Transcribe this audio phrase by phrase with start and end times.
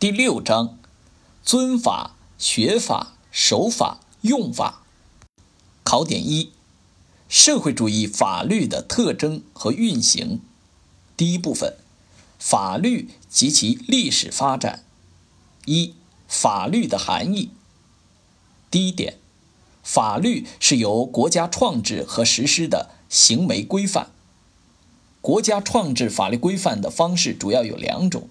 [0.00, 0.78] 第六章：
[1.42, 4.82] 尊法、学法、守法、用法。
[5.84, 6.52] 考点一：
[7.28, 10.40] 社会主义法律的特征和运行。
[11.18, 11.74] 第一部分：
[12.38, 14.86] 法律及其历史发展。
[15.66, 15.92] 一、
[16.26, 17.50] 法律的含义。
[18.70, 19.18] 第一点，
[19.82, 24.08] 法律是由国家创制和实施的行为规范。
[25.20, 28.30] 国家创制法律规范的方式主要有两种：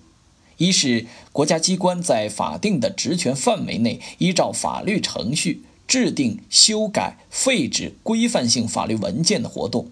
[0.60, 9.88] 一是国家机关在法定的职权范围内，依照法律程序制定、修改、废止规范性法律文件的活动；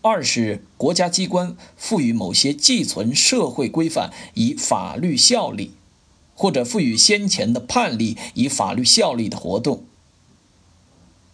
[0.00, 5.74] 二是国家机关赋予某些寄存社会规范以法律效力。
[6.36, 9.84] 或者赋予先前的判例以法律效力的活动。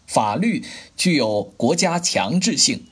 [0.07, 0.63] 法律
[0.95, 2.85] 具有国家强制性，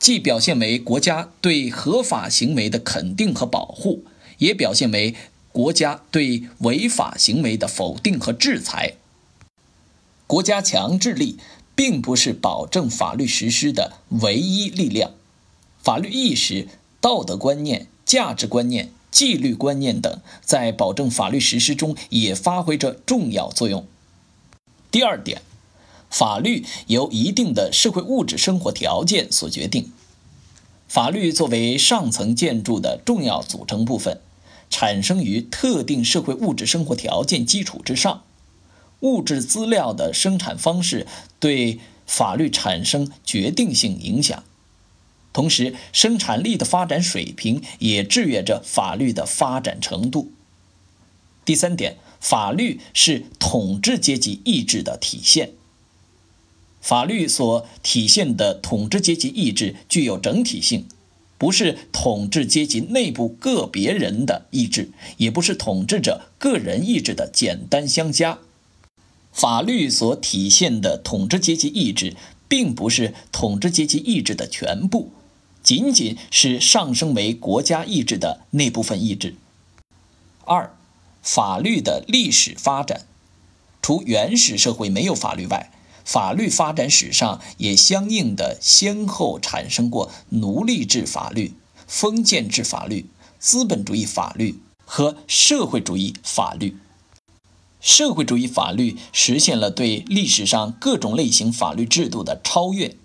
[0.00, 4.02] 既表现为国家对合法行为的肯定和保护，
[4.38, 5.14] 也表现为
[5.52, 8.94] 国家对违法行为的否定和制裁。
[10.26, 11.38] 国家强制力
[11.74, 15.12] 并不是保证法律实施的唯一力量，
[15.82, 16.68] 法律意识、
[17.00, 18.90] 道德观念、价值观念。
[19.08, 23.86] 纪律观念等在保证法律实施中也发挥着重要作用。
[24.90, 25.40] 第二点，
[26.10, 29.90] 法律由一定的社会物质生活条件所决定。
[30.86, 34.20] 法律作为上层建筑的重要组成部分，
[34.70, 38.22] 产生于特定社会物质生活条件基础之上。
[39.00, 41.06] 物质资料的生产方式
[41.38, 44.42] 对法律产生决定性影响。
[45.32, 50.32] 同时，生产力的发展水平也制约着法律的发展程度。
[51.44, 55.52] 第三点，法律是统治阶级意志的体现。
[56.80, 60.86] 法律所体现的统治阶级意志具有整体性，
[61.38, 68.38] 不是统治阶级内部个别人的意志，也不是统治者个人意志的简单相加。
[69.32, 72.16] 法律所体现的统治阶级意志，
[72.48, 75.12] 并不是统治阶级意志的全部。
[75.62, 79.34] 仅仅是上升为国家意志的那部分意志。
[80.44, 80.74] 二，
[81.22, 83.02] 法律的历史发展，
[83.82, 85.72] 除原始社会没有法律外，
[86.06, 91.52] 法律发展史上也相应的先后产生过奴隶制法律、
[91.86, 96.78] 封建制法律、资本主义法律和社会主义法律。
[97.80, 102.96] 社会主义法律实现了对历史上各种类型法律制度的超越。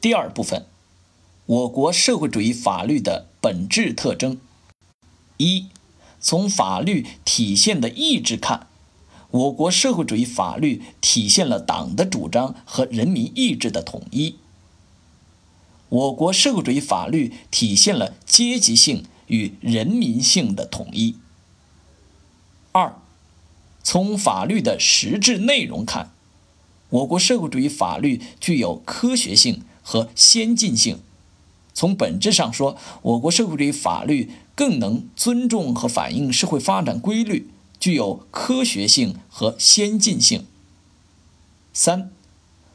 [0.00, 0.66] 第二部分。
[1.46, 4.38] 我国社会主义法律的本质特征：
[5.38, 5.66] 一、
[6.20, 8.68] 从法律体现的意志看，
[9.30, 14.36] 我国社会主义法律体现了党的主张和人民意志的统一。
[15.88, 21.16] 我国社会主义法律体现了阶级性与人民性的统一。
[22.72, 22.94] 二、
[23.82, 26.12] 从法律的实质内容看，
[26.90, 31.00] 我国社会主义法律具有科学性和先进性。
[31.72, 37.48] 从本质上说，我国社会主义法律更能尊重和反映社会发展规律，
[37.80, 40.46] 具有科学性和先进性。
[41.72, 42.12] 三，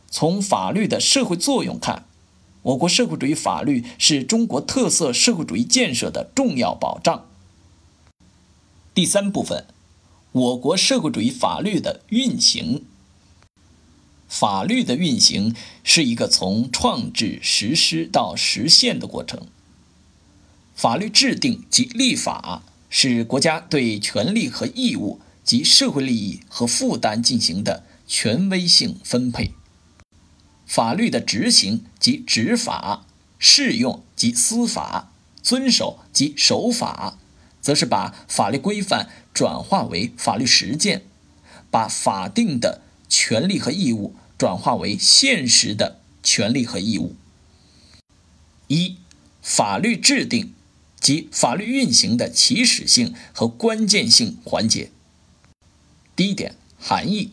[0.09, 2.05] 从法律的社会作用看，
[2.63, 7.27] 我国社会主义法律是中国特色社会主义建设的重要保障。
[8.95, 9.67] 第三部分，
[10.31, 12.85] 我国社会主义法律的运行。
[14.27, 19.47] 法律的运行是一个从创制、实施到实现的过程。
[20.73, 29.51] 法律制定及立法是国家对权利和义务及社会利益和负担进行的权威性分配。
[30.65, 33.05] 法律的执行及执法、
[33.37, 37.17] 适用及司法、遵守及守法，
[37.61, 41.03] 则是把法律规范转化为法律实践，
[41.69, 42.81] 把法定的。
[43.07, 47.15] 权利和义务转化为现实的权利和义务。
[48.67, 48.97] 一、
[49.43, 50.53] 法律制定
[51.05, 54.89] 及法律运行的起始性和关键性环节。
[56.15, 57.29] 第一点含义：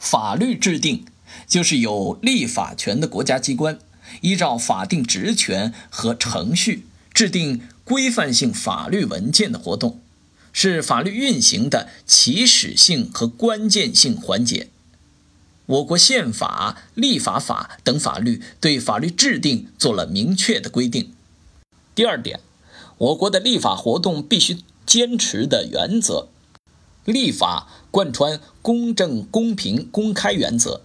[0.00, 1.04] 法律制定
[1.46, 3.78] 就是有立法权的国家机关
[4.22, 6.84] 依照法定职权和程序
[7.14, 10.00] 制定规范性法律文件的活动，
[10.52, 14.70] 是法律运行的起始性和关键性环节。
[15.66, 21.12] 我国宪法、立法法等法律对法律制定做了明确的规定。
[21.94, 22.40] 第二点，
[23.02, 26.28] 我国的立法活动必须坚持的原则：
[27.04, 30.82] 立法贯穿公正、公平、公开原则，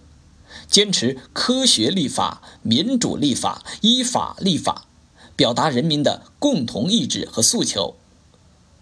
[0.66, 4.88] 坚持科学立法、民主立法、依法立法，
[5.36, 7.94] 表达人民的共同意志和诉求。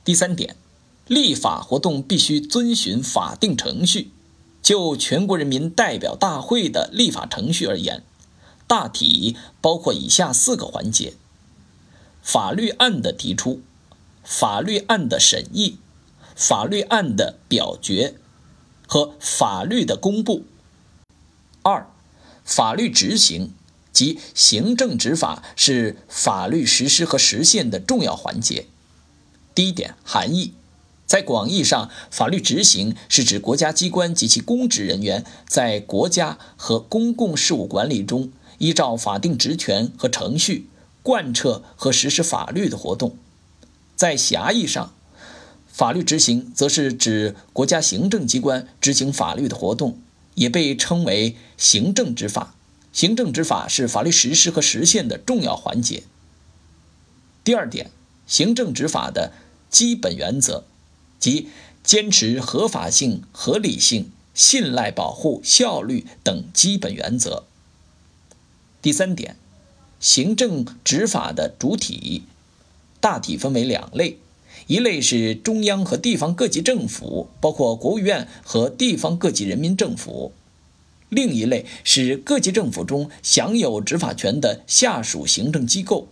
[0.02, 0.56] 第三点，
[1.06, 4.12] 立法活动必须遵循法定程序。
[4.62, 8.02] 就全国人民代表大会的立法程序而言，
[8.66, 11.12] 大体包括以下四个环节：
[12.26, 13.61] 法律案的提出、
[14.25, 15.78] 法律案的审议、
[16.34, 18.17] 法律案的表决
[18.88, 20.43] 和法律的公布。
[21.62, 21.88] 二、
[22.44, 23.55] 法律执行
[23.93, 28.67] 及行政执法是法律实施和实现的重要环节。
[29.55, 30.52] 第一点，含义。
[31.06, 40.69] 在广义上，法律执行是指国家机关及其公职人员在国家和公共事务管理中，依照法定职权和程序
[41.06, 43.17] 贯彻和实施法律的活动。
[43.94, 44.93] 在狭义上，
[45.73, 50.00] 法律执行则是指国家行政机关执行法律的活动，
[50.35, 52.56] 也被称为行政执法。
[52.93, 56.03] 行政执法是法律实施和实现的重要环节。
[57.44, 57.93] 第二点，
[58.26, 59.32] 行政执法的
[59.70, 60.64] 基本原则。
[61.20, 61.49] 即
[61.85, 67.44] 坚持合法性、合理性、信赖、保护、效率等基本原则。
[68.82, 69.37] 第三点，
[70.00, 72.22] 行政执法的主体
[73.00, 74.19] 大体分为两类：
[74.66, 80.32] 一类是中央和地方各级政府，包括国务院和地方各级人民政府；
[81.08, 86.08] 另一类是各级政府中享有执法权的下属行政机构。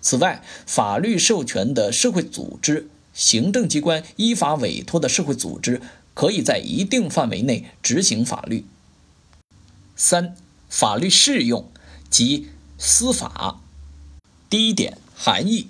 [0.00, 2.88] 此外，法律授权的社会组织。
[3.12, 5.82] 行政机关依法委托的社会组织
[6.14, 8.64] 可以在一定范围内执行法律。
[9.96, 10.36] 三、
[10.68, 11.68] 法律适用
[12.08, 12.46] 及
[12.80, 13.60] 司法。
[14.48, 15.68] 第一点，含义：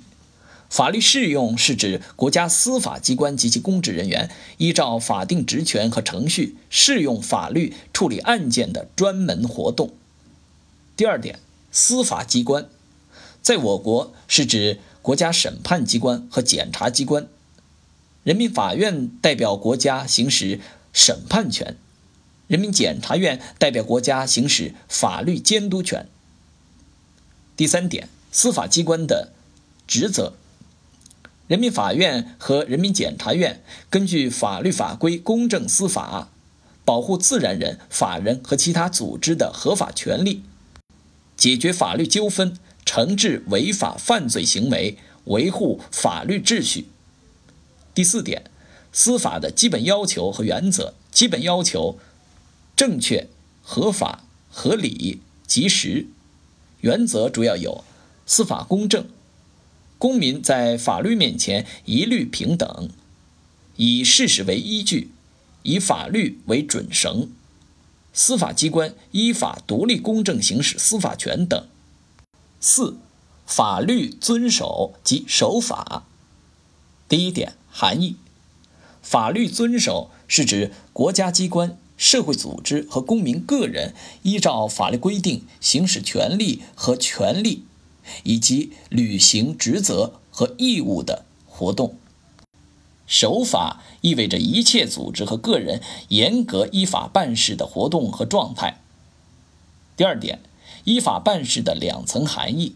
[0.71, 9.93] 法律适用是指国家司法机关及其公职人员依照法定职权和程序适用法律处理案件的专门活动。
[10.97, 11.41] 第二点，
[11.73, 12.69] 司法机关，
[13.43, 14.79] 在我国是指。
[15.03, 17.27] 国家审判机关和检察机关，
[18.23, 20.61] 人民法院代表国家行使
[20.93, 21.79] 审判权，
[22.49, 26.07] 人民检察院代表国家行使法律监督权。
[27.61, 29.35] 第三点，司法机关的
[29.87, 30.33] 职责：
[31.47, 36.31] 人民法院和人民检察院根据法律法规公正司法，
[36.87, 40.43] 保护自然人、法人和其他组织的合法权利，
[41.37, 42.57] 解决法律纠纷。
[42.87, 46.89] 惩治违法犯罪行为，维护法律秩序。
[47.93, 48.51] 第四点，
[48.91, 50.95] 司法的基本要求和原则。
[51.13, 51.99] 基本要求：
[52.75, 53.29] 正确、
[53.63, 56.07] 合法、合理、及时。
[56.81, 57.85] 原则主要有：
[58.27, 59.07] 司法公正，
[59.99, 62.89] 公民在法律面前一律平等，
[63.77, 65.11] 以事实为依据，
[65.63, 67.31] 以法律为准绳，
[68.13, 71.67] 司法机关依法独立公正行使司法权等。
[72.61, 72.97] 四、
[73.47, 76.05] 法律遵守及守法。
[77.09, 78.17] 第一点，含义：
[79.03, 83.93] 法律遵守是指国家机关、社会组织和公民个人
[84.23, 87.65] 依照法律规定行使权利和权利，
[88.23, 91.97] 以及履行职责和义务的活动。
[93.07, 98.81] 守法意味着一切组织和个人严格依法办事的活动和状态。
[99.97, 100.41] 第二点。
[100.85, 102.75] 依法办事的两层含义：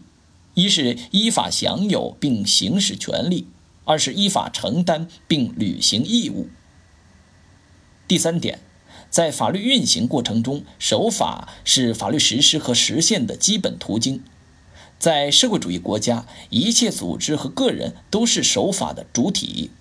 [0.53, 3.47] 一是依法享有并行使权利；
[3.83, 6.47] 二是依法承担并履行义务。
[8.07, 8.59] 第三点，
[9.09, 14.23] 在法律运行过程中，守法是法律实施和实现的基本途径。
[14.97, 19.71] 在社会主义国家，一切组织和个人都是守法的主体。